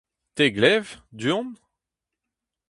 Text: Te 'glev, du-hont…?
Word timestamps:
Te 0.33 0.47
'glev, 0.49 0.97
du-hont…? 1.11 1.53